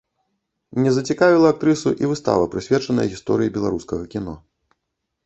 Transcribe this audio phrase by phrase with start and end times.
[0.85, 4.33] Не зацікавіла актрысу і выстава прысвечаная гісторыі беларускага кіно.